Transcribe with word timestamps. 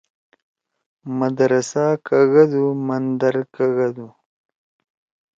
مدرسہ 1.17 1.85
کگَدُو 2.05 2.65
مندر 2.87 3.35
کگَدُو 3.53 4.07